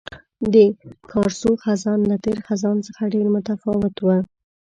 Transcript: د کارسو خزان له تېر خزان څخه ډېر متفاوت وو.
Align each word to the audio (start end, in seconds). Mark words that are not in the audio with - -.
د 0.53 0.55
کارسو 1.11 1.51
خزان 1.63 1.99
له 2.09 2.15
تېر 2.25 2.37
خزان 2.47 2.77
څخه 2.87 3.01
ډېر 3.13 3.25
متفاوت 3.35 3.95
وو. 4.01 4.17